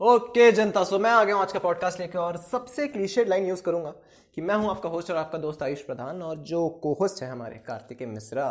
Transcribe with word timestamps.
Okay 0.00 0.50
जनता, 0.52 0.82
सो 0.84 0.98
मैं 0.98 1.10
आ 1.10 1.22
गया 1.24 1.34
हूँ 1.34 1.42
आज 1.42 1.52
का 1.52 1.58
पॉडकास्ट 1.58 2.00
लेकर 2.00 2.18
और 2.18 2.36
सबसे 2.36 2.86
क्लीशेड 2.88 3.28
लाइन 3.28 3.46
यूज़ 3.46 3.62
करूँगा 3.62 3.90
कि 4.34 4.40
मैं 4.40 4.54
हूँ 4.54 4.70
आपका 4.70 4.88
होस्ट 4.88 5.10
और 5.10 5.16
आपका 5.16 5.38
दोस्त 5.38 5.62
आयुष 5.62 5.80
प्रधान 5.80 6.22
और 6.22 6.36
जो 6.36 6.68
को 6.82 6.92
होस्ट 7.00 7.22
है 7.22 7.30
हमारे 7.30 7.58
कार्तिकेय 7.58 8.06
मिश्रा, 8.06 8.46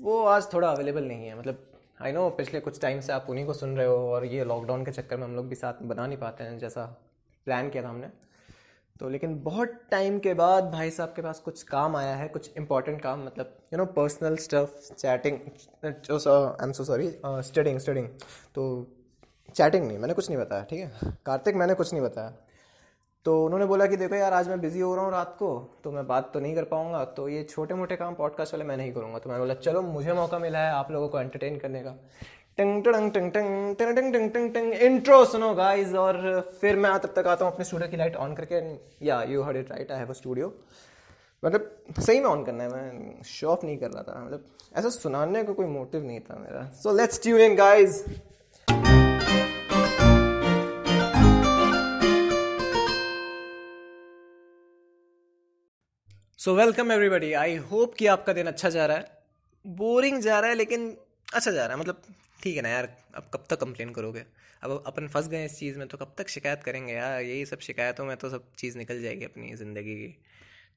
वो 0.00 0.22
आज 0.24 0.52
थोड़ा 0.52 0.68
अवेलेबल 0.70 1.04
नहीं 1.04 1.26
है। 1.26 1.38
मतलब 1.38 1.66
आई 2.02 2.12
नो 2.12 2.28
पिछले 2.30 2.60
कुछ 2.60 2.80
टाइम 2.80 3.00
से 3.00 3.12
आप 3.12 3.26
उन्हीं 3.30 3.46
को 3.46 3.52
सुन 3.52 3.76
रहे 3.76 3.86
हो 3.86 3.96
और 4.12 4.24
ये 4.24 4.44
लॉकडाउन 4.44 4.84
के 4.84 4.92
चक्कर 4.92 5.16
में 5.16 5.24
हम 5.24 5.34
लोग 5.36 5.48
भी 5.48 5.54
साथ 5.54 5.82
बना 5.82 6.06
नहीं 6.06 6.18
पाते 6.18 6.44
हैं 6.44 6.58
जैसा 6.58 6.84
प्लान 7.46 7.70
किया 7.70 7.82
था 7.82 7.88
हमने। 7.88 8.10
तो 9.00 9.08
लेकिन 9.08 9.38
बहुत 9.42 9.72
टाइम 9.90 10.18
के 10.18 10.34
बाद 10.34 10.70
भाई 10.72 10.90
साहब 10.90 11.12
के 11.16 11.22
पास 11.22 11.40
कुछ 11.40 11.62
काम 11.62 11.96
आया 11.96 12.14
है, 12.16 12.28
कुछ 12.28 12.50
इंपॉर्टेंट 12.56 13.00
काम 13.02 13.24
मतलब 13.24 13.58
you 13.72 13.78
know 13.78 13.86
personal 13.96 14.36
stuff 14.36 14.92
chatting 14.92 15.38
I 15.84 15.90
am 16.64 16.72
so 16.72 16.84
sorry 16.84 17.10
studying 17.26 17.78
studying 17.78 18.08
तो 18.54 18.94
चैटिंग 19.54 19.86
नहीं, 19.86 19.98
मैंने 19.98 20.14
कुछ 20.14 20.28
नहीं 20.30 20.38
बताया, 20.38 20.62
ठीक 20.62 20.80
है? 20.80 21.12
कार्तिक, 21.26 21.56
मैंने 21.56 21.74
कुछ 21.74 21.92
नहीं 21.92 22.02
बताया। 22.02 22.32
तो 23.26 23.44
उन्होंने 23.44 23.66
बोला 23.66 23.86
कि 23.86 23.96
देखो 23.96 24.14
यार, 24.14 24.32
आज 24.32 24.48
मैं 24.48 24.60
बिज़ी 24.60 24.80
हो 24.80 24.94
रहा 24.94 25.04
हूँ 25.04 25.12
रात 25.12 25.34
को 25.38 25.48
तो 25.84 25.90
मैं 25.92 26.06
बात 26.06 26.30
तो 26.34 26.40
नहीं 26.40 26.54
कर 26.54 26.64
पाऊँगा 26.64 27.04
तो 27.16 27.28
ये 27.28 27.42
छोटे 27.44 27.74
मोटे 27.74 27.96
काम 27.96 28.14
पॉडकास्ट 28.14 28.54
वाले 28.54 28.64
मैं 28.64 28.76
नहीं 28.76 28.92
करूँगा। 28.92 29.18
तो 29.18 29.30
मैंने 29.30 29.40
बोला, 29.40 29.54
चलो, 29.56 29.82
मुझे 29.82 30.12
मौका 30.12 30.38
मिला 30.38 30.58
है 30.58 30.72
आप 30.72 30.90
लोगों 30.90 31.08
को 31.08 31.20
एंटरटेन 31.20 31.58
करने 31.58 31.82
का। 31.82 31.96
टंग 32.58 32.84
टंग 32.84 33.10
टंग 33.12 33.30
टंग 33.32 33.76
टंग 33.76 33.96
टंग 33.96 34.12
टंग 34.12 34.30
टंग 34.32 34.52
टंग 34.54 34.72
इंट्रो 34.74 35.24
सुनो 35.24 35.52
गाइस 35.54 35.94
और 35.96 36.40
फिर 36.60 36.76
मैं 36.76 36.98
तब 37.00 37.12
तक 37.16 37.26
आता 37.26 37.44
हूँ 37.44 37.52
अपने 37.52 37.64
स्टूडियो 37.64 37.88
की 37.90 37.96
लाइट 37.96 38.16
ऑन 38.16 38.34
करके। 38.34 38.60
Yeah 39.06 39.22
you 39.24 39.42
heard 39.42 39.56
it 39.56 39.70
right 39.70 39.92
I 39.92 39.98
have 39.98 40.08
a 40.08 40.12
studio 40.12 40.52
मतलब 41.42 41.70
सही 41.98 42.20
में 42.20 42.26
ऑन 42.26 42.44
करना 42.44 42.64
है, 42.64 42.70
मैं 42.70 43.22
शो 43.24 43.48
ऑफ़ 43.48 43.66
नहीं 43.66 43.76
कर 43.78 43.90
रहा 43.90 44.02
था। 44.02 44.24
मतलब 44.24 44.44
ऐसा 44.76 44.88
सुनाने 44.90 45.42
का 45.44 45.52
कोई 45.52 45.66
मोटिव 45.68 46.04
नहीं 46.04 46.20
था 46.20 46.38
मेरा। 46.38 46.64
So 46.82 46.96
let's 46.96 47.22
tune 47.22 47.40
in 47.40 47.54
guys 47.56 48.04
so 56.38 56.54
welcome 56.54 56.92
everybody 56.92 57.32
I 57.32 57.56
hope 57.56 57.94
कि 57.94 58.06
आपका 58.06 58.32
दिन 58.32 58.46
अच्छा 58.46 58.68
जा 58.68 58.86
रहा 58.86 58.96
है। 58.96 59.06
बोरिंग 59.64 60.20
जा 60.22 60.38
रहा 60.40 60.50
है, 60.50 60.56
लेकिन 60.56 60.96
अच्छा 61.34 61.50
जा 61.50 61.66
रहा 61.66 61.76
है। 61.76 61.80
मतलब 61.80 62.02
ठीक 62.42 62.56
है 62.56 62.62
ना 62.62 62.68
यार, 62.68 62.88
अब 63.14 63.30
कब 63.34 63.46
तक 63.50 63.60
कंप्लेन 63.60 63.90
करोगे? 63.90 64.24
अब 64.62 64.84
अपन 64.86 65.08
फंस 65.08 65.28
गए 65.28 65.44
इस 65.44 65.58
चीज़ 65.58 65.78
में 65.78 65.88
तो 65.88 65.98
कब 65.98 66.14
तक 66.18 66.28
शिकायत 66.28 66.62
करेंगे 66.64 66.92
यार? 66.92 67.22
यही 67.22 67.46
सब 67.46 67.58
शिकायतों 67.58 68.04
में 68.04 68.16
तो 68.16 68.30
सब 68.30 68.44
चीज़ 68.58 68.78
निकल 68.78 69.02
जाएगी 69.02 69.24
अपनी 69.24 69.54
ज़िंदगी 69.56 69.94
की। 69.94 70.14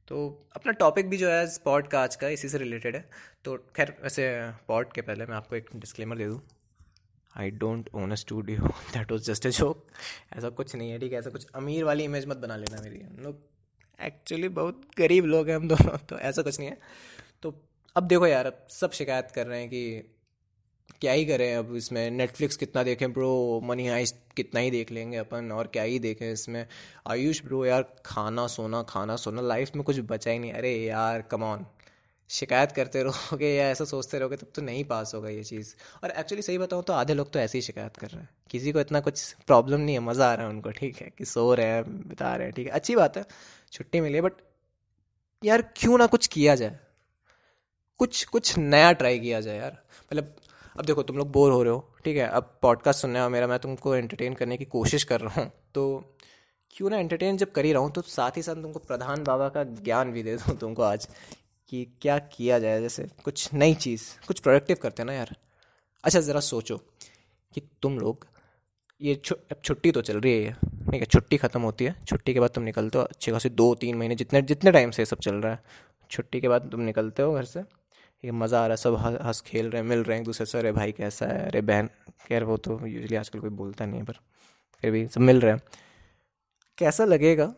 तो 0.08 0.48
अपना 0.56 0.72
टॉपिक 0.72 1.09
भी 1.09 1.18
जो 1.18 1.30
है 1.30 1.45
पॉड 1.66 1.88
का 1.88 2.02
आज 2.02 2.16
का, 2.16 2.28
इसी 2.28 2.50
से 2.50 2.58
रिलेटेड 2.58 2.96
है। 2.96 3.09
तो 3.46 3.58
खैर, 3.75 3.96
वैसे 4.03 4.52
पॉट 4.68 4.94
के 4.94 5.02
पहले 5.02 5.25
मैं 5.25 5.36
आपको 5.36 5.56
एक 5.56 5.70
डिस्क्लेमर 5.75 6.18
दे 6.18 6.28
दूँ। 6.28 6.42
I 7.38 7.52
don't 7.52 7.90
own 7.96 8.12
a 8.12 8.16
studio 8.16 8.73
that 8.94 9.12
was 9.12 9.23
just 9.23 9.48
a 9.48 9.50
joke 9.52 9.88
ऐसा 10.38 10.50
कुछ 10.50 10.75
नहीं 10.75 10.92
है, 10.92 11.00
ठीक 11.00 11.14
है? 11.14 11.20
ऐसा 11.20 11.30
कुछ 11.30 11.48
अमीर 11.56 11.84
वाली 11.84 12.03
इमेज 12.03 12.28
मत 12.28 12.38
बना 12.38 12.58
लेना 12.58 12.81
मेरी। 12.81 13.02
हम 13.02 13.23
लोग 13.23 13.50
एक्चुअली 14.02 14.49
बहुत 14.49 14.81
गरीब 14.97 15.25
लोग 15.25 15.49
हैं 15.49 15.55
हम 15.55 15.67
दोनों 15.67 15.97
तो 16.09 16.19
ऐसा 16.19 16.41
कुछ 16.41 16.59
नहीं 16.59 16.69
है। 16.69 16.77
तो 17.44 17.53
अब 17.95 18.07
देखो 18.07 18.27
यार, 18.27 18.45
अब 18.45 18.66
सब 18.69 18.91
शिकायत 18.91 19.31
कर 19.35 19.47
रहे 19.47 19.59
हैं 19.59 19.69
कि 19.69 20.17
क्या 21.02 21.11
ही 21.11 21.25
करें, 21.25 21.55
अब 21.55 21.75
इसमें 21.75 22.09
नेटफ्लिक्स 22.11 22.55
कितना 22.55 22.83
देखें 22.83 23.11
ब्रो 23.13 23.61
मनी 23.63 23.88
हाइस्ट 23.88 24.16
कितना 24.35 24.59
ही 24.59 24.72
देख 24.72 24.91
लेंगे 24.91 25.17
अपन, 25.17 25.52
और 25.52 25.67
क्या 25.67 25.83
ही 25.83 25.99
देखें 25.99 26.31
इसमें। 26.31 26.66
आयुष 27.07 27.44
ब्रो 27.44 27.66
यार, 27.66 27.85
खाना, 28.05 28.47
सोना 28.47 28.81
खाना, 28.83 29.16
सोना 29.16 29.41
लाइफ 29.41 29.75
में 29.75 29.83
कुछ 29.83 29.99
बचा 29.99 30.31
ही 30.31 30.39
नहीं। 30.39 30.52
अरे 30.53 30.75
यार 30.75 31.22
कमॉन 31.22 31.66
शिकायत 32.29 32.72
करते 32.72 33.02
रहोगे 33.03 33.53
या 33.55 33.69
ऐसा 33.69 33.85
सोचते 33.85 34.19
रहोगे, 34.19 34.35
तब 34.35 34.52
तो 34.55 34.61
नहीं 34.61 34.83
पास 34.83 35.11
होगा 35.16 35.29
ये 35.29 35.44
चीज़। 35.44 35.73
और 36.03 36.11
एक्चुअली 36.11 36.41
सही 36.41 36.57
बताऊँ 36.57 36.83
तो 36.83 36.94
आधे 36.94 37.13
लोग 37.13 37.31
तो 37.31 37.39
ऐसे 37.39 37.57
ही 37.57 37.61
शिकायत 37.61 37.97
कर 37.97 38.07
रहे 38.07 38.22
हैं। 38.22 38.29
किसी 38.49 38.72
को 38.72 38.79
इतना 38.79 38.99
कुछ 38.99 39.33
प्रॉब्लम 39.47 39.79
नहीं 39.79 39.95
है, 39.95 40.02
मज़ा 40.02 40.31
आ 40.31 40.33
रहा 40.33 40.45
है 40.45 40.52
उनको, 40.53 40.72
ठीक 40.72 41.02
है, 41.02 41.11
कि 41.17 41.25
सो 41.25 41.53
रहे 41.53 41.66
हैं, 41.66 41.83
बिता 42.07 42.35
रहे 42.35 42.47
हैं, 42.47 42.53
ठीक 42.53 42.67
है। 42.67 42.73
अच्छी 42.73 42.95
बात 42.95 43.17
है। 43.17 43.25
छुट्टी 43.72 44.02
मिली 44.02 44.16
है 44.16 44.22
बट 44.22 44.41
यार 45.44 45.61
क्यों 45.75 45.97
ना 45.97 46.05
कुछ 46.08 46.27
किया 46.27 46.55
जाए? 46.55 46.80
कुछ 48.00 48.23
कुछ 48.25 48.57
नया 48.57 48.91
ट्राई 48.91 49.19
किया 49.19 49.41
जाए 49.41 49.57
यार। 49.57 49.78
मतलब 50.03 50.35
अब 50.75 50.85
देखो, 50.85 51.03
तुम 51.03 51.18
लोग 51.18 51.31
बोर 51.31 51.51
हो 51.51 51.62
रहे 51.63 51.73
हो, 51.73 51.94
ठीक 52.06 52.18
है? 52.18 52.28
अब 52.28 52.57
पॉडकास्ट 52.62 53.01
सुनने 53.01 53.28
मेरा, 53.28 53.47
मैं 53.47 53.59
तुमको 53.59 53.96
एंटरटेन 53.96 54.34
करने 54.34 54.57
की 54.57 54.66
कोशिश 54.66 55.03
कर 55.03 55.22
रहा 55.22 55.41
हूँ। 55.41 55.51
तो 55.75 56.16
क्यों 56.75 56.90
ना 56.90 56.97
एंटरटेन 56.97 57.38
जब 57.38 57.51
कर 57.51 57.66
ही 57.66 57.72
रहा 57.73 57.81
हूँ 57.81 57.91
तो 57.91 58.01
साथ 58.01 58.38
ही 58.38 58.41
साथ 58.41 58.56
तुमको 58.56 58.79
प्रधान 58.79 59.23
बाबा 59.23 59.47
का 59.50 59.63
ज्ञान 59.63 60.12
भी 60.12 60.23
दे 60.23 60.35
दूँ 60.35 60.57
तुमको 60.57 60.84
आज, 60.84 61.07
कि 61.72 61.85
क्या 62.01 62.17
किया 62.19 62.59
जाए, 62.59 62.81
जैसे 62.81 63.07
कुछ 63.23 63.53
नई 63.53 63.73
चीज़, 63.75 64.03
कुछ 64.28 64.40
प्रोडक्टिव 64.40 64.78
करते 64.81 65.01
हैं 65.01 65.07
ना 65.07 65.13
यार। 65.13 65.35
अच्छा 66.03 66.19
ज़रा 66.19 66.40
सोचो 66.40 66.78
कि 67.56 67.62
तुम 67.81 68.00
लोग 68.00 68.25
ये 69.01 69.13
अब 69.28 69.62
छुट्टी 69.66 69.91
तो 69.91 70.01
चल 70.01 70.19
रही 70.19 70.44
है 70.44 70.53
ठीक 70.53 71.01
है, 71.01 71.06
छुट्टी 71.06 71.38
ख़त्म 71.38 71.62
होती 71.62 71.85
है। 71.85 71.95
छुट्टी 72.06 72.34
के 72.34 72.39
बाद 72.39 72.50
तुम 72.50 72.63
निकलते 72.63 72.97
हो, 72.97 73.03
अच्छे 73.06 73.31
खासी 73.31 73.50
दो 73.51 73.73
तीन 73.75 73.95
महीने 73.97 74.16
जितने 74.16 74.41
जितने 74.44 74.72
टाइम 74.72 74.91
से 74.91 75.01
ये 75.01 75.06
सब 75.06 75.19
चल 75.19 75.35
रहा 75.35 75.51
है। 75.53 75.59
छुट्टी 76.12 76.41
के 76.41 76.47
बाद 76.47 76.69
तुम 76.72 76.81
निकलते 76.81 77.23
हो 77.23 77.34
घर 77.34 77.44
से। 77.45 77.59
ये 78.23 78.31
मज़ा 78.34 78.59
आ 78.59 78.66
रहा 78.67 78.73
है, 78.73 78.78
सब 78.78 78.95
हंस 79.25 79.41
खेल 79.41 79.69
रहे 79.69 79.81
हैं, 79.81 79.88
मिल 79.90 80.00
रहे 80.00 80.16
हैं 80.16 80.22
एक 80.22 80.25
दूसरे 80.25 80.45
से। 80.45 80.57
अरे 80.57 80.72
भाई 80.72 80.91
कैसा 80.91 81.25
है? 81.25 81.45
अरे 81.47 81.61
बहन, 81.61 81.90
खैर 82.28 82.44
वो 82.44 82.57
तो 82.57 82.79
यूजली 82.88 83.16
आजकल 83.16 83.40
कोई 83.40 83.50
बोलता 83.51 83.85
नहीं 83.85 84.00
है, 84.00 84.06
पर 84.06 84.19
फिर 84.84 84.91
भी 84.91 85.07
सब 85.07 85.22
मिल 85.22 85.41
रहे 85.41 85.51
हैं। 85.51 85.61
कैसा 86.78 87.06
लगेगा 87.06 87.53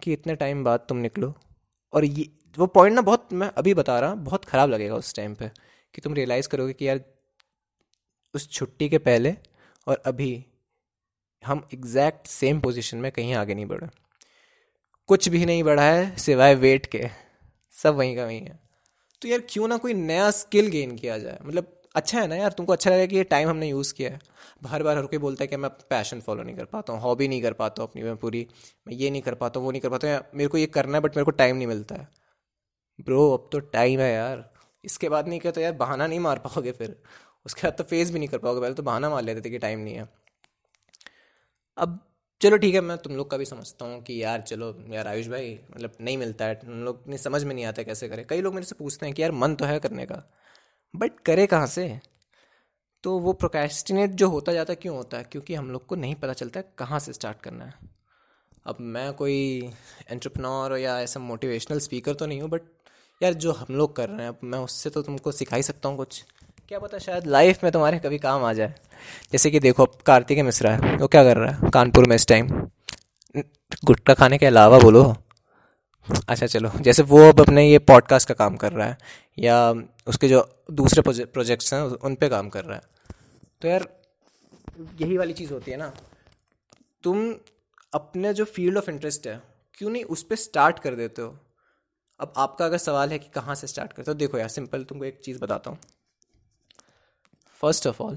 कि 0.00 0.12
इतने 0.12 0.34
टाइम 0.36 0.64
बाद 0.64 0.86
तुम 0.88 0.98
निकलो? 0.98 1.34
और 1.92 2.04
ये, 2.04 2.28
वो 2.56 2.66
पॉइंट 2.68 2.94
ना 2.94 3.00
बहुत, 3.02 3.32
मैं 3.32 3.50
अभी 3.56 3.74
बता 3.74 3.98
रहा 4.00 4.14
बहुत 4.14 4.44
ख़राब 4.44 4.70
लगेगा 4.70 4.94
उस 4.94 5.14
टाइम 5.14 5.34
पे 5.34 5.50
कि 5.94 6.00
तुम 6.00 6.14
रियलाइज़ 6.14 6.48
करोगे 6.48 6.72
कि 6.72 6.88
यार, 6.88 7.00
उस 8.34 8.50
छुट्टी 8.50 8.88
के 8.88 8.98
पहले 9.00 9.36
और 9.86 10.02
अभी 10.06 10.44
हम 11.46 11.68
एग्जैक्ट 11.74 12.26
सेम 12.26 12.60
पोजीशन 12.60 12.98
में 12.98 13.10
कहीं 13.12 13.34
आगे 13.34 13.54
नहीं 13.54 13.66
बढ़े। 13.66 13.88
कुछ 15.08 15.28
भी 15.28 15.44
नहीं 15.46 15.62
बढ़ा 15.62 15.82
है, 15.82 16.16
सिवाय 16.16 16.54
वेट 16.54 16.86
के। 16.86 17.08
सब 17.76 17.94
वहीं 17.94 18.16
का 18.16 18.24
वहीं 18.24 18.40
है। 18.40 18.58
तो 19.22 19.28
यार 19.28 19.42
क्यों 19.48 19.68
ना 19.68 19.76
कोई 19.76 19.94
नया 19.94 20.30
स्किल 20.30 20.66
गेन 20.66 20.96
किया 20.96 21.18
जाए? 21.18 21.38
मतलब 21.44 21.80
अच्छा 21.94 22.20
है 22.20 22.26
ना 22.26 22.36
यार, 22.36 22.52
तुमको 22.52 22.72
अच्छा 22.72 22.90
लगेगा 22.90 23.06
कि 23.06 23.16
ये 23.16 23.24
टाइम 23.24 23.48
हमने 23.48 23.68
यूज़ 23.68 23.94
किया 23.94 24.10
है। 24.10 24.18
बार 24.62 24.82
बार 24.82 24.96
हर 24.98 25.06
कोई 25.06 25.18
बोलता 25.18 25.44
है 25.44 25.48
कि 25.48 25.56
मैं 25.56 25.70
पैशन 25.90 26.20
फॉलो 26.20 26.42
नहीं 26.42 26.56
कर 26.56 26.64
पाता 26.64 26.92
हूँ 26.92 27.00
हॉबी 27.00 27.28
नहीं 27.28 27.42
कर 27.42 27.52
पाता 27.52 27.82
हूँ 27.82 27.90
अपनी 27.90 28.02
मैं 28.02 28.16
पूरी, 28.16 28.46
मैं 28.88 28.94
ये 28.94 29.10
नहीं 29.10 29.22
कर 29.22 29.34
पाता 29.34 29.60
हूँ, 29.60 29.66
वो 29.66 29.72
नहीं 29.72 29.82
कर 29.82 29.88
पाता 29.88 30.14
हूँ 30.14 30.20
मेरे 30.34 30.48
को 30.48 30.58
ये 30.58 30.66
करना 30.66 30.98
है 30.98 31.00
बट 31.00 31.16
मेरे 31.16 31.24
को 31.24 31.30
टाइम 31.30 31.56
नहीं 31.56 31.66
मिलता 31.66 31.94
है। 31.94 32.08
ब्रो 33.00 33.30
अब 33.32 33.48
तो 33.52 33.58
टाइम 33.60 34.00
है 34.00 34.12
यार। 34.12 34.52
इसके 34.84 35.08
बाद 35.08 35.28
नहीं 35.28 35.40
किया 35.40 35.52
तो 35.52 35.60
यार 35.60 35.72
बहाना 35.72 36.06
नहीं 36.06 36.20
मार 36.20 36.38
पाओगे 36.38 36.72
फिर। 36.72 36.96
उसके 37.46 37.66
बाद 37.66 37.76
तो 37.78 37.84
फेस 37.84 38.10
भी 38.10 38.18
नहीं 38.18 38.28
कर 38.28 38.38
पाओगे। 38.38 38.60
पहले 38.60 38.74
तो 38.74 38.82
बहाना 38.82 39.10
मार 39.10 39.22
लेते 39.22 39.40
थे 39.40 39.50
कि 39.50 39.58
टाइम 39.58 39.78
नहीं 39.78 39.94
है। 39.94 40.08
अब 41.78 41.98
चलो 42.40 42.56
ठीक 42.56 42.74
है, 42.74 42.80
मैं 42.80 42.96
तुम 42.98 43.16
लोग 43.16 43.30
का 43.30 43.36
भी 43.36 43.44
समझता 43.44 43.84
हूँ 43.84 44.02
कि 44.02 44.22
यार 44.22 44.40
चलो, 44.40 44.74
यार 44.90 45.06
आयुष 45.08 45.26
भाई 45.26 45.58
मतलब 45.70 45.92
नहीं 46.00 46.16
मिलता 46.18 46.44
है 46.44 46.54
तुम 46.54 46.82
लोग 46.84 47.02
नहीं 47.06 47.18
समझ 47.18 47.42
में 47.44 47.54
नहीं 47.54 47.64
आता 47.64 47.82
कैसे 47.82 48.08
करें। 48.08 48.24
कई 48.26 48.40
लोग 48.40 48.54
मेरे 48.54 48.66
से 48.66 48.74
पूछते 48.74 49.06
हैं 49.06 49.14
कि 49.14 49.22
यार 49.22 49.32
मन 49.32 49.54
तो 49.54 49.64
है 49.64 49.78
करने 49.78 50.06
का 50.06 50.22
बट 50.94 51.20
करे 51.20 51.46
कहाँ 51.46 51.66
से? 51.66 52.00
तो 53.04 53.18
वो 53.18 53.32
प्रोकेस्टिनेट 53.32 54.10
जो 54.10 54.28
होता 54.28 54.52
जाता 54.52 54.74
क्यों 54.74 54.96
होता 54.96 55.18
है? 55.18 55.24
क्योंकि 55.24 55.54
हम 55.54 55.70
लोग 55.70 55.86
को 55.86 55.94
नहीं 55.94 56.14
पता 56.14 56.32
चलता 56.32 56.60
है 56.60 56.72
कहाँ 56.78 56.98
से 56.98 57.12
स्टार्ट 57.12 57.40
करना 57.40 57.64
है। 57.64 57.74
अब 58.66 58.76
मैं 58.80 59.12
कोई 59.12 59.72
एंट्रप्रनोर 60.10 60.76
या 60.78 61.00
ऐसा 61.00 61.20
मोटिवेशनल 61.20 61.78
स्पीकर 61.78 62.14
तो 62.14 62.26
नहीं 62.26 62.40
हूँ 62.40 62.50
बट 62.50 62.62
यार 63.20 63.32
जो 63.34 63.52
हम 63.52 63.74
लोग 63.74 63.96
कर 63.96 64.08
रहे 64.08 64.22
हैं, 64.22 64.28
अब 64.28 64.38
मैं 64.44 64.58
उससे 64.58 64.90
तो 64.90 65.02
तुमको 65.02 65.32
सिखा 65.32 65.56
ही 65.56 65.62
सकता 65.62 65.88
हूँ 65.88 65.96
कुछ। 65.96 66.24
क्या 66.70 66.78
पता 66.78 66.98
शायद 66.98 67.26
लाइफ 67.26 67.62
में 67.64 67.70
तुम्हारे 67.72 67.98
कभी 67.98 68.18
काम 68.18 68.44
आ 68.44 68.52
जाए। 68.52 68.74
जैसे 69.32 69.50
कि 69.50 69.60
देखो 69.60 69.84
कार्तिक 70.06 70.38
मिश्रा 70.38 70.70
है 70.72 70.96
वो 70.96 71.06
क्या 71.06 71.22
कर 71.24 71.36
रहा 71.36 71.52
है 71.52 71.70
कानपुर 71.70 72.06
में 72.08 72.14
इस 72.16 72.26
टाइम 72.26 72.48
गुटखा 73.84 74.14
खाने 74.14 74.38
के 74.38 74.46
अलावा 74.46 74.78
बोलो। 74.78 75.02
अच्छा 76.28 76.46
चलो, 76.46 76.70
जैसे 76.80 77.02
वो 77.02 77.18
अब 77.28 77.40
अपने 77.40 77.66
ये 77.68 77.78
पॉडकास्ट 77.80 78.28
का 78.28 78.34
काम 78.34 78.56
कर 78.56 78.72
रहा 78.72 78.86
है, 78.86 78.96
या 79.38 79.70
उसके 80.06 80.28
जो 80.28 80.40
दूसरे 80.70 81.02
प्रोजेक्ट्स 81.02 81.72
हैं, 81.74 81.80
उन 81.80 82.14
पे 82.14 82.28
काम 82.28 82.48
कर 82.48 82.64
रहा 82.64 82.76
है। 82.76 82.82
तो 83.62 83.68
यार, 83.68 83.86
यही 85.00 85.16
वाली 85.16 85.32
चीज़ 85.32 85.52
होती 85.52 85.70
है 85.70 85.76
ना। 85.76 85.92
तुम 87.04 87.34
अपने 87.92 88.32
जो 88.34 88.44
फ़ील्ड 88.46 88.78
ऑफ़ 88.78 88.90
इंटरेस्ट 88.90 89.26
है, 89.26 89.40
क्यों 89.78 89.90
नहीं 89.90 90.04
उस 90.04 90.22
पर 90.22 90.36
स्टार्ट 90.36 90.78
कर 90.78 90.94
देते 90.94 91.22
हो? 91.22 91.36
अब 92.20 92.32
आपका 92.36 92.64
अगर 92.64 92.78
सवाल 92.78 93.10
है 93.10 93.18
कि 93.18 93.28
कहाँ 93.34 93.54
से 93.54 93.66
स्टार्ट 93.66 93.92
करते 93.92 94.10
हो, 94.10 94.14
देखो 94.14 94.38
यार 94.38 94.48
सिंपल 94.48 94.84
तुमको 94.84 95.04
एक 95.04 95.20
चीज़ 95.24 95.38
बताता 95.40 95.70
हूँ। 95.70 95.78
फ़र्स्ट 97.64 97.86
ऑफ़ 97.86 98.02
ऑल 98.02 98.16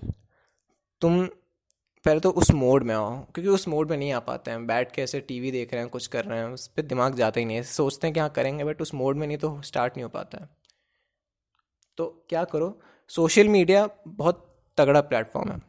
तुम 1.02 1.26
पहले 2.06 2.20
तो 2.20 2.30
उस 2.32 2.50
मोड 2.52 2.84
में 2.84 2.94
आओ, 2.96 3.12
क्योंकि 3.26 3.50
उस 3.50 3.68
मोड 3.68 3.90
में 3.90 3.98
नहीं 3.98 4.12
आ 4.14 4.20
पाते 4.20 4.52
हैं। 4.52 4.66
बैठ 4.68 4.92
के 4.92 5.02
ऐसे 5.02 5.20
टीवी 5.22 5.52
देख 5.52 5.74
रहे 5.74 5.82
हैं, 5.82 5.90
कुछ 5.90 6.08
कर 6.08 6.26
रहे 6.26 6.40
हैं, 6.40 6.46
उस 6.48 6.68
पर 6.68 6.82
दिमाग 6.84 7.16
जाता 7.16 7.40
ही 7.40 7.46
नहीं 7.46 7.58
है। 7.58 7.64
सोचते 7.64 8.08
हैं 8.08 8.14
कि 8.14 8.20
हाँ 8.20 8.30
करेंगे 8.30 8.64
बट 8.64 8.82
उस 8.82 8.94
मोड 8.94 9.18
में 9.18 9.26
नहीं 9.28 9.38
तो 9.38 9.62
स्टार्ट 9.62 9.94
नहीं 9.94 10.04
हो 10.04 10.10
पाता 10.10 10.38
है। 10.38 10.50
तो 11.98 12.06
क्या 12.30 12.44
करो? 12.44 12.78
सोशल 13.12 13.48
मीडिया 13.48 13.88
बहुत 14.08 14.44
तगड़ा 14.78 15.02
प्लेटफॉर्म 15.04 15.52
है। 15.52 15.60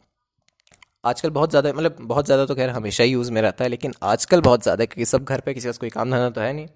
आजकल 1.04 1.30
बहुत 1.30 1.50
ज़्यादा 1.50 1.72
मतलब 1.72 1.96
बहुत 2.02 2.26
ज़्यादा 2.26 2.46
तो 2.46 2.54
खैर 2.54 2.70
हमेशा 2.70 3.04
ही 3.04 3.10
यूज़ 3.10 3.32
में 3.32 3.40
रहता 3.42 3.64
है, 3.64 3.70
लेकिन 3.70 3.94
आजकल 4.02 4.40
बहुत 4.40 4.62
ज़्यादा 4.62 4.84
क्योंकि 4.84 5.04
सब 5.04 5.24
घर 5.24 5.40
पे 5.40 5.54
किसी 5.54 5.68
का 5.68 5.72
कोई 5.80 5.90
काम 5.90 6.10
धंधा 6.10 6.30
तो 6.30 6.40
है 6.40 6.52
नहीं। 6.52 6.68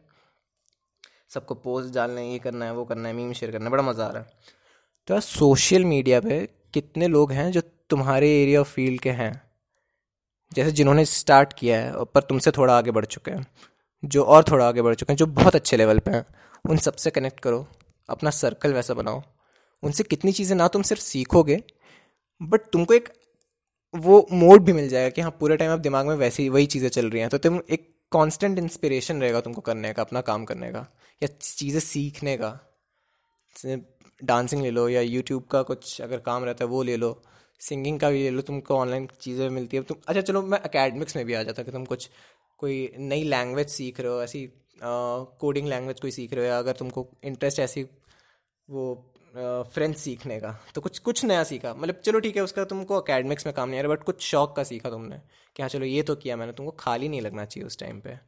सबको 1.31 1.55
पोस्ट 1.57 1.95
डालना 1.95 2.21
है, 2.21 2.33
ये 2.33 2.39
करना 2.39 2.65
है, 2.65 2.73
वो 2.73 2.85
करना 2.85 3.09
है 3.09 3.15
मीम 3.15 3.33
शेयर 3.33 3.53
करना 3.53 3.65
है, 3.65 3.71
बड़ा 3.71 3.83
मज़ा 3.83 4.07
आ 4.07 4.11
रहा 4.11 4.23
है। 4.23 4.61
तो 5.09 5.21
सोशल 5.21 5.85
मीडिया 5.85 6.21
पे 6.21 6.49
कितने 6.75 7.09
लोग 7.09 7.33
हैं 7.33 7.51
जो 7.53 7.61
तुम्हारे 7.91 8.31
एरिया 8.43 8.61
ऑफ़ 8.61 8.69
फ़ील्ड 8.69 9.01
के 9.01 9.11
हैं? 9.13 9.33
जैसे 10.53 10.71
जिन्होंने 10.73 11.05
स्टार्ट 11.05 11.53
किया 11.53 11.79
है 11.79 12.05
पर 12.05 12.23
तुमसे 12.23 12.51
थोड़ा 12.51 12.77
आगे 12.79 12.91
बढ़ 12.91 13.05
चुके 13.07 13.31
हैं, 13.31 13.47
जो 14.03 14.23
और 14.25 14.45
थोड़ा 14.45 14.67
आगे 14.69 14.83
बढ़ 14.83 14.95
चुके 14.95 15.13
हैं, 15.13 15.17
जो 15.17 15.27
बहुत 15.29 15.55
अच्छे 15.57 15.77
लेवल 15.77 15.99
पे 15.99 16.11
हैं, 16.11 16.25
उन 16.65 16.77
सबसे 16.79 17.11
कनेक्ट 17.11 17.41
करो, 17.41 17.67
अपना 18.09 18.31
सर्कल 18.31 18.73
वैसा 18.75 18.95
बनाओ। 18.95 19.23
उनसे 19.83 20.05
कितनी 20.05 20.33
चीज़ें 20.33 20.57
ना 20.57 20.69
तुम 20.69 20.83
सिर्फ़ 20.83 21.03
सीखोगे 21.03 21.63
बट 22.41 22.61
तुमको 22.73 22.95
एक 22.95 23.09
वो 23.95 24.27
मोड 24.33 24.65
भी 24.65 24.73
मिल 24.73 24.89
जाएगा 24.89 25.09
कि 25.09 25.21
हाँ 25.21 25.31
पूरे 25.41 25.57
टाइम 25.57 25.71
आप 25.73 25.79
दिमाग 25.79 26.07
में 26.07 26.15
वैसी 26.17 26.49
वही 26.49 26.67
चीज़ें 26.67 26.89
चल 26.89 27.11
रही 27.11 27.21
हैं। 27.21 27.29
तो 27.31 27.39
तुम 27.39 27.61
एक 27.71 27.89
कांस्टेंट 28.13 28.59
इंस्पिरेशन 28.59 29.21
रहेगा 29.21 29.41
तुमको 29.41 29.61
करने 29.61 29.93
का, 29.93 30.03
अपना 30.03 30.21
काम 30.21 30.45
करने 30.45 30.71
का, 30.73 30.87
या 31.23 31.29
चीज़ें 31.41 31.81
सीखने 31.81 32.37
का। 32.37 32.51
डांसिंग 34.23 34.63
ले 34.63 34.71
लो 34.71 34.89
या 34.89 35.01
यूट्यूब 35.01 35.45
का 35.51 35.63
कुछ 35.65 36.01
अगर 36.01 36.19
काम 36.21 36.45
रहता 36.45 36.65
है, 36.65 36.71
वो 36.71 36.83
ले 36.83 36.97
लो। 36.97 37.21
सिंगिंग 37.61 38.01
का 38.01 38.11
भी 38.11 38.23
ले 38.23 38.31
लो, 38.31 38.43
तुमको 38.43 38.77
ऑनलाइन 38.77 39.09
चीज़ें 39.21 39.49
मिलती 39.51 39.77
है। 39.77 39.83
तुम 39.83 39.97
अच्छा 40.09 40.21
चलो, 40.21 40.43
मैं 40.43 40.59
अकेडमिक्स 40.61 41.17
में 41.17 41.25
भी 41.27 41.35
आ 41.35 41.43
जाता 41.43 41.63
कि 41.63 41.73
तुम 41.73 41.85
कुछ, 41.85 42.09
कोई 42.61 42.93
नई 42.99 43.23
लैंग्वेज 43.25 43.69
सीख 43.69 44.01
रहे 44.01 44.13
हो, 44.13 44.23
ऐसी 44.23 44.47
कोडिंग 44.81 45.69
लैंग्वेज 45.69 46.01
कोई 46.01 46.11
सीख 46.11 46.33
रहे 46.35 46.45
हो, 46.45 46.51
या 46.51 46.59
अगर 46.59 46.73
तुमको 46.75 47.07
इंटरेस्ट 47.25 47.59
ऐसी 47.61 47.87
वो 48.69 48.93
फ्रेंच 49.35 49.97
सीखने 49.97 50.39
का 50.41 50.51
तो 50.75 50.81
कुछ 50.81 50.99
कुछ 50.99 51.25
नया 51.25 51.45
सीखा। 51.45 51.73
मतलब 51.75 52.01
चलो, 52.05 52.21
ठीक 52.21 52.37
है, 52.37 52.43
उसका 52.43 52.65
तुमको 52.65 52.97
अकेडमिक्स 52.97 53.47
में 53.47 53.55
काम 53.55 53.69
नहीं 53.69 53.81
आ 53.81 53.83
रहा 53.83 53.93
बट 53.93 54.03
कुछ 54.05 54.21
शौक 54.23 54.55
का 54.57 54.65
सीखा 54.65 54.91
तुमने, 54.91 55.17
कि 55.57 55.63
हाँ 55.63 55.69
चलो, 55.69 55.85
ये 55.87 56.03
तो 56.03 56.15
किया 56.17 56.37
मैंने, 56.37 56.53
तुमको 56.53 56.77
खाली 56.81 57.09
नहीं 57.09 57.21
लगना 57.21 57.45
चाहिए 57.45 57.67
उस 57.67 57.79
टाइम 57.79 58.01
पे। 58.01 58.19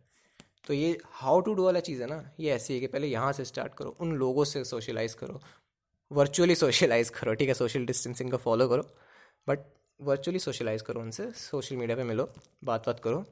तो 0.67 0.75
ये 0.75 0.97
हाउ 1.13 1.41
टू 1.41 1.55
डू 1.55 1.65
वाला 1.65 1.81
चीज़ 1.81 2.01
है 2.03 2.09
ना, 2.09 2.23
ये 2.41 2.51
ऐसी 2.53 2.75
है 2.75 2.81
कि 2.81 2.87
पहले 2.87 3.07
यहाँ 3.07 3.33
से 3.33 3.45
स्टार्ट 3.45 3.75
करो, 3.75 3.97
उन 4.01 4.13
लोगों 4.15 4.45
से 4.45 4.65
सोशलाइज 4.65 5.15
करो। 5.15 5.41
वर्चुअली 6.13 6.55
सोशलाइज 6.55 7.11
करो, 7.17 7.35
ठीक 7.35 7.49
है? 7.49 7.55
सोशल 7.55 7.87
डिस्टेंसिंग 7.87 8.31
का 8.31 8.37
फॉलो 8.37 8.69
करो 8.69 8.83
बट 9.49 9.59
वर्चुअली 10.01 10.39
सोशलाइज 10.39 10.83
करो 10.83 11.01
उनसे। 11.01 11.31
सोशल 11.31 11.77
मीडिया 11.77 11.97
पे 11.97 12.03
मिलो 12.03 12.33
बात 12.65 12.87
बात 12.87 13.01
करो, 13.01 13.25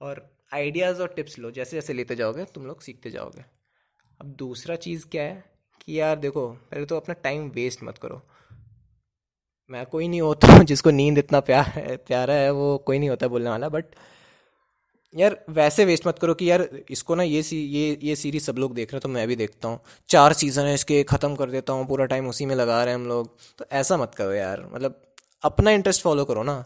और 0.00 0.36
आइडियाज़ 0.54 1.02
और 1.02 1.08
टिप्स 1.08 1.38
लो। 1.38 1.50
जैसे 1.50 1.76
जैसे 1.76 1.92
लेते 1.92 2.16
जाओगे, 2.16 2.44
तुम 2.44 2.66
लोग 2.66 2.80
सीखते 2.80 3.10
जाओगे। 3.10 3.44
अब 4.20 4.26
दूसरा 4.26 4.76
चीज़ 4.76 5.06
क्या 5.06 5.22
है 5.22 5.44
कि 5.80 6.00
यार 6.00 6.16
देखो, 6.16 6.48
पहले 6.48 6.86
तो 6.86 6.96
अपना 6.96 7.14
टाइम 7.14 7.48
वेस्ट 7.48 7.82
मत 7.82 7.98
करो। 7.98 8.22
मैं 9.70 9.86
कोई 9.86 10.08
नहीं 10.08 10.20
होता 10.20 10.46
जिसको 10.62 10.90
नींद 10.90 11.18
इतना 11.18 11.40
प्यार 11.40 11.64
है 11.64 11.96
प्यारा 11.96 12.34
है, 12.34 12.50
वो 12.50 12.78
कोई 12.78 12.98
नहीं 12.98 13.10
होता 13.10 13.28
बोलने 13.28 13.50
वाला 13.50 13.68
बट 13.68 13.84
यार, 15.14 15.36
वैसे 15.50 15.84
वेस्ट 15.84 16.06
मत 16.06 16.18
करो 16.18 16.34
कि 16.34 16.50
यार, 16.50 16.68
इसको 16.90 17.14
ना 17.14 17.22
ये 17.22 17.42
सी, 17.42 17.56
ये 17.56 17.98
ये 18.02 18.14
सीरीज़ 18.16 18.44
सब 18.44 18.56
लोग 18.58 18.74
देख 18.74 18.92
रहे 18.92 18.96
हैं 18.96 19.02
तो 19.02 19.08
मैं 19.08 19.26
भी 19.28 19.36
देखता 19.36 19.68
हूँ। 19.68 19.80
चार 20.08 20.32
सीज़न 20.32 20.64
है, 20.64 20.74
इसके 20.74 21.02
ख़त्म 21.04 21.34
कर 21.36 21.50
देता 21.50 21.72
हूँ, 21.72 21.86
पूरा 21.86 22.04
टाइम 22.06 22.28
उसी 22.28 22.46
में 22.46 22.54
लगा 22.56 22.82
रहे 22.84 22.94
हैं 22.94 23.00
हम 23.00 23.06
लोग। 23.08 23.28
तो 23.58 23.64
ऐसा 23.72 23.96
मत 23.96 24.14
करो 24.14 24.32
यार 24.32 24.66
मतलब 24.72 25.00
अपना 25.42 25.70
इंटरेस्ट 25.70 26.02
फॉलो 26.02 26.24
करो 26.24 26.42
ना। 26.42 26.64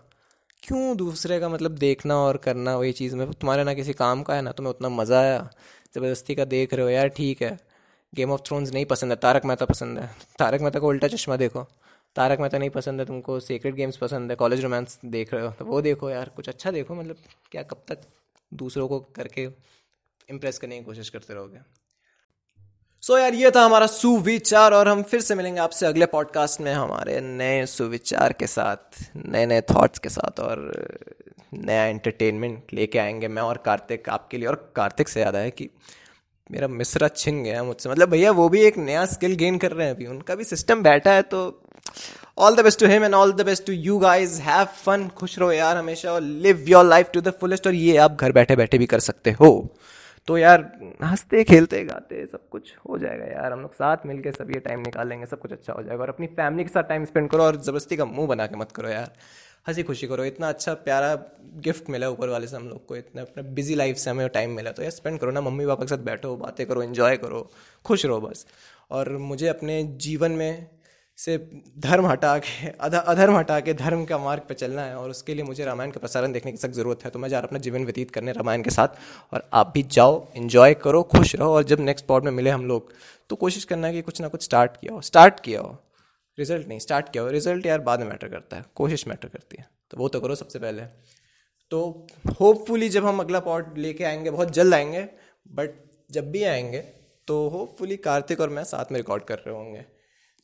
क्यों 0.62 0.96
दूसरे 0.96 1.38
का 1.40 1.48
मतलब 1.48 1.74
देखना 1.78 2.16
और 2.18 2.36
करना, 2.36 2.76
वही 2.76 2.92
चीज़ 2.92 3.16
में? 3.16 3.30
तुम्हारे 3.30 3.64
ना 3.64 3.74
किसी 3.74 3.92
काम 3.94 4.22
का 4.22 4.34
है 4.34 4.42
ना, 4.42 4.52
तुम्हें 4.52 4.74
उतना 4.74 4.88
मज़ा 4.90 5.20
आया? 5.20 5.48
ज़बरदस्ती 5.94 6.34
का 6.34 6.44
देख 6.46 6.74
रहे 6.74 6.84
हो 6.84 6.90
यार, 6.90 7.08
ठीक 7.08 7.42
है। 7.42 7.56
गेम 8.12 8.30
ऑफ़ 8.32 8.40
थ्रोन्स 8.46 8.72
नहीं 8.72 8.84
पसंद 8.86 9.12
है, 9.12 9.16
तारक 9.16 9.44
मेहता 9.44 9.64
पसंद 9.66 9.98
है। 9.98 10.10
तारक 10.38 10.60
मेहता 10.60 10.78
को 10.78 10.88
उल्टा 10.88 11.08
चश्मा 11.08 11.36
देखो। 11.36 11.66
तारक 12.16 12.40
मेहता 12.40 12.58
नहीं 12.58 12.70
पसंद 12.70 13.00
है 13.00 13.06
तुमको 13.06 13.38
सीक्रेट 13.40 13.74
गेम्स 13.74 13.96
पसंद 13.96 14.30
है 14.30 14.36
कॉलेज 14.36 14.62
रोमांस 14.62 14.98
देख 15.06 15.32
रहे 15.34 15.46
हो 15.46 15.50
तो 15.58 15.64
वो 15.64 15.80
देखो 15.82 16.10
यार, 16.10 16.30
कुछ 16.36 16.48
अच्छा 16.48 16.70
देखो 16.70 16.94
मतलब 16.94 17.16
क्या, 17.52 17.62
कब 17.62 17.82
तक 17.88 18.00
दूसरों 18.54 18.88
को 18.88 19.00
करके 19.00 19.48
इम्प्रेस 20.30 20.58
करने 20.58 20.78
की 20.78 20.84
कोशिश 20.84 21.08
करते 21.08 21.34
रहोगे। 21.34 21.58
सो 23.00 23.14
so 23.14 23.20
यार, 23.20 23.34
ये 23.34 23.50
था 23.50 23.64
हमारा 23.64 23.86
सुविचार 23.86 24.72
और 24.72 24.88
हम 24.88 25.02
फिर 25.02 25.20
से 25.20 25.34
मिलेंगे 25.34 25.60
आपसे 25.60 25.86
अगले 25.86 26.06
पॉडकास्ट 26.06 26.60
में 26.60 26.74
हमारे 26.74 27.20
नए 27.20 27.66
सुविचार 27.66 28.32
के 28.32 28.46
साथ 28.46 29.10
नए 29.16 29.46
नए 29.46 29.60
थॉट्स 29.60 29.98
के 29.98 30.08
साथ 30.08 30.40
और 30.40 30.72
नया 31.54 31.84
एंटरटेनमेंट 31.84 32.62
लेके 32.72 32.98
आएँगे 32.98 33.28
मैं 33.28 33.42
और 33.42 33.56
कार्तिक 33.56 34.08
आपके 34.08 34.38
लिए। 34.38 34.48
और 34.48 34.72
कार्तिक 34.76 35.08
से 35.08 35.20
याद 35.20 35.36
है 35.36 35.50
कि 35.50 35.70
मेरा 36.50 36.68
मिसरा 36.68 37.08
छिन 37.08 37.42
गया 37.42 37.64
मुझसे। 37.64 37.88
मतलब 37.88 38.08
भैया, 38.08 38.30
वो 38.30 38.48
भी 38.48 38.60
एक 38.60 38.78
नया 38.78 39.06
स्किल 39.06 39.34
गेन 39.34 39.58
कर 39.58 39.72
रहे 39.72 39.86
हैं 39.86 39.94
अभी। 39.94 40.06
उनका 40.06 40.34
भी 40.34 40.44
सिस्टम 40.44 40.82
बैठा 40.82 41.12
है 41.12 41.22
तो 41.22 41.67
all 42.38 42.56
the 42.56 42.60
best 42.60 42.80
to 42.80 42.86
him 42.86 43.04
and 43.04 43.14
all 43.14 43.32
the 43.32 43.44
best 43.46 43.66
to 43.66 43.72
you 43.72 43.98
guys 43.98 44.40
have 44.40 44.64
fun 44.64 45.08
खुश 45.08 45.38
रहो 45.38 45.52
यार 45.52 45.76
हमेशा 45.76 46.12
और 46.12 46.20
live 46.20 46.64
your 46.68 46.84
life 46.84 47.10
to 47.10 47.20
the 47.20 47.30
fullest 47.30 47.66
और 47.66 47.74
ये 47.74 47.96
आप 47.96 48.16
घर 48.20 48.32
बैठे 48.32 48.56
बैठे 48.56 48.78
भी 48.78 48.86
कर 48.86 49.00
सकते 49.00 49.30
हो 49.30 49.74
तो 50.28 50.36
यार, 50.38 50.60
हँसते, 51.02 51.42
खेलते, 51.44 51.84
गाते, 51.84 52.26
सब 52.26 52.48
कुछ 52.48 52.72
हो 52.88 52.98
जाएगा 52.98 53.24
यार। 53.24 53.52
हम 53.52 53.60
लोग 53.60 53.74
साथ 53.74 53.96
मिलके 54.06 54.32
सब 54.32 54.50
ये 54.50 54.60
टाइम 54.60 54.80
निकालेंगे, 54.80 55.26
सब 55.26 55.38
कुछ 55.38 55.52
अच्छा 55.52 55.72
हो 55.72 55.82
जाएगा। 55.82 56.02
और 56.02 56.08
अपनी 56.08 56.26
फैमिली 56.26 56.64
के 56.64 56.68
साथ 56.68 56.82
टाइम 56.82 57.04
स्पेंड 57.04 57.30
करो 57.30 57.42
और 57.42 57.56
ज़बरदस्ती 57.56 57.96
का 57.96 58.04
मुँह 58.04 58.26
बना 58.26 58.46
के 58.46 58.56
मत 58.56 58.72
करो 58.72 58.88
यार। 58.88 59.12
हँसी 59.68 59.82
खुशी 59.82 60.06
करो। 60.06 60.24
इतना 60.24 60.48
अच्छा 60.48 60.74
प्यारा 60.74 61.14
गिफ्ट 61.56 61.90
मिला 61.90 62.08
ऊपर 62.08 62.28
वाले 62.28 62.46
से 62.46 62.56
हम 62.56 62.68
लोग 62.68 62.86
को। 62.86 62.96
इतना 62.96 63.22
अपना 63.22 63.42
बिज़ी 63.54 63.74
लाइफ 63.74 63.96
से 63.96 64.10
हमें 64.10 64.28
टाइम 64.28 64.50
मिला 64.50 64.70
तो 64.70 64.82
यार 64.82 64.90
स्पेंड 64.90 65.18
करो 65.18 65.30
ना। 65.30 65.40
मम्मी 65.40 65.66
पापा 65.66 65.84
के 65.84 65.88
साथ 65.88 66.04
बैठो, 66.04 66.36
बातें 66.36 66.66
करो 66.66 66.82
इन्जॉय 66.82 67.16
करो। 67.16 67.50
खुश 67.84 68.06
रहो 68.06 68.20
बस। 68.20 68.46
और 68.90 69.16
मुझे 69.16 69.48
अपने 69.48 69.82
जीवन 69.82 70.32
में 70.32 70.66
से 71.18 71.36
धर्म 71.78 72.06
हटा 72.06 72.38
के 72.38 72.68
अधर्म 72.80 73.36
हटा 73.36 73.58
के 73.60 73.72
धर्म 73.74 74.04
का 74.04 74.18
मार्ग 74.18 74.42
पर 74.42 74.54
चलना 74.54 74.82
है 74.82 74.96
और 74.96 75.10
उसके 75.10 75.34
लिए 75.34 75.44
मुझे 75.44 75.64
रामायण 75.64 75.90
का 75.90 76.00
प्रसारण 76.00 76.32
देखने 76.32 76.52
की 76.52 76.58
सख्त 76.58 76.74
ज़रूरत 76.74 77.04
है। 77.04 77.10
तो 77.10 77.18
मैं 77.18 77.28
जा 77.28 77.38
रहा 77.38 77.46
अपना 77.46 77.58
जीवन 77.58 77.84
व्यतीत 77.84 78.10
करने 78.10 78.32
रामायण 78.32 78.62
के 78.62 78.70
साथ 78.70 78.88
और 79.32 79.48
आप 79.52 79.72
भी 79.74 79.82
जाओ 79.82 80.26
इन्जॉय 80.36 80.74
करो, 80.74 81.02
खुश 81.02 81.34
रहो 81.36 81.54
और 81.54 81.64
जब 81.64 81.80
नेक्स्ट 81.80 82.06
पॉड 82.06 82.24
में 82.24 82.30
मिले 82.32 82.50
हम 82.50 82.66
लोग 82.66 82.92
तो 83.30 83.36
कोशिश 83.36 83.64
करना 83.64 83.86
है 83.86 83.92
कि 83.92 84.02
कुछ 84.02 84.20
ना 84.20 84.28
कुछ 84.28 84.44
स्टार्ट 84.44 84.76
किया 84.76 84.92
हो। 84.92 85.00
स्टार्ट 85.00 85.40
किया 85.40 85.60
हो। 85.60 85.76
रिज़ल्ट 86.38 86.68
नहीं 86.68 86.78
स्टार्ट 86.78 87.12
किया 87.12 87.22
हो। 87.22 87.30
रिज़ल्ट 87.30 87.66
यार 87.66 87.80
बाद 87.80 88.00
में 88.00 88.08
मैटर 88.08 88.28
करता 88.28 88.56
है। 88.56 88.64
कोशिश 88.74 89.06
मैटर 89.08 89.28
करती 89.28 89.56
है। 89.58 89.68
तो 89.90 89.96
वो 89.96 90.08
तो 90.08 90.20
करो 90.20 90.34
सबसे 90.34 90.58
पहले। 90.58 90.82
तो 91.72 92.06
होपफुली 92.40 92.88
जब 92.88 93.06
हम 93.06 93.20
अगला 93.20 93.40
पॉड 93.40 93.78
लेके 93.78 94.04
आएँगे, 94.04 94.30
बहुत 94.30 94.52
जल्द 94.52 94.74
आएँगे 94.74 95.08
बट 95.50 95.70
जब 96.10 96.30
भी 96.30 96.44
आएँगे 96.44 96.78
तो 97.28 97.48
होपफुली 97.48 97.96
कार्तिक 97.96 98.40
और 98.40 98.48
मैं 98.48 98.64
साथ 98.64 98.92
में 98.92 98.98
रिकॉर्ड 98.98 99.24
कर 99.24 99.38
रहे 99.38 99.54
होंगे। 99.54 99.84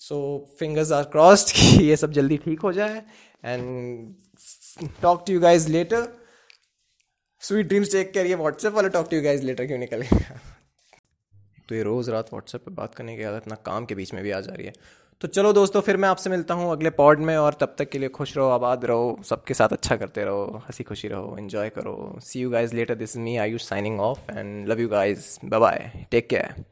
सो 0.01 0.17
फिंगर्स 0.59 0.93
आर 0.93 1.05
क्रॉस्ड 1.13 1.55
कि 1.57 1.85
ये 1.89 1.97
सब 1.97 2.13
जल्दी 2.13 2.37
ठीक 2.45 2.61
हो 2.61 2.73
जाए। 2.73 3.03
And 3.45 4.15
talk 5.03 5.25
to 5.27 5.33
you 5.33 5.41
guys 5.41 5.69
later 5.69 6.09
sweet 7.43 7.67
dreams 7.69 7.93
take 7.93 8.13
care 8.13 8.27
ये 8.27 8.35
व्हाट्सएप 8.35 8.73
वाला 8.73 8.89
talk 8.89 9.11
to 9.11 9.17
you 9.17 9.23
guys 9.23 9.43
later 9.43 9.67
क्यों 9.67 9.79
निकलेगा 9.79 10.39
तो 11.69 11.75
ये 11.75 11.83
रोज़ 11.83 12.11
रात 12.11 12.33
व्हाट्सएप 12.33 12.65
पे 12.65 12.71
बात 12.75 12.95
करने 12.95 13.17
की 13.17 13.23
आदत 13.23 13.49
ना 13.49 13.55
काम 13.67 13.85
के 13.85 13.95
बीच 13.95 14.13
में 14.15 14.23
भी 14.23 14.31
आ 14.31 14.41
जा 14.41 14.55
रही 14.55 14.67
है। 14.67 14.73
तो 15.21 15.29
चलो 15.29 15.53
दोस्तों, 15.53 15.81
फिर 15.81 15.97
मैं 15.97 16.09
आपसे 16.09 16.31
मिलता 16.31 16.55
हूँ 16.55 16.71
अगले 16.73 16.91
पॉड 16.91 17.21
में 17.21 17.37
और 17.37 17.55
तब 17.61 17.75
तक 17.79 17.89
के 17.91 17.99
लिए 17.99 18.09
खुश 18.09 18.37
रहो, 18.37 18.49
आबाद 18.49 18.85
रहो, 18.85 19.19
सबके 19.25 19.55
साथ 19.55 19.69
अच्छा 19.69 19.97
करते 19.97 20.25
रहो, 20.25 20.45
हँसी 20.67 20.85
खुशी 20.85 21.09
रहो 21.09 21.37
एंजॉय 21.39 21.69
करो। 21.69 22.19
See 22.23 22.41
you 22.41 22.51
guys 22.51 22.75
later 22.75 22.95
this 22.95 23.17
is 23.17 23.23
me 23.23 23.37
I 23.37 23.51
you 23.51 23.59
signing 23.59 24.01
off 24.01 24.31
and 24.31 24.69
love 24.69 24.81
you 24.81 24.89
guys 24.89 25.27
bye 25.45 26.07
take 26.11 26.29
care 26.29 26.65